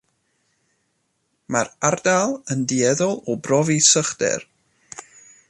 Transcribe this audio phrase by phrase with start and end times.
[1.55, 4.49] Mae'r ardal yn dueddol o brofi sychder.